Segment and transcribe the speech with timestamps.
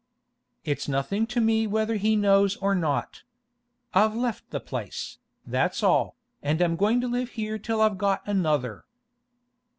[0.65, 3.21] 'It's nothing to me whether he knows or not.
[3.93, 8.23] I've left the place, that's all, and I'm going to live here till I've got
[8.27, 8.85] another.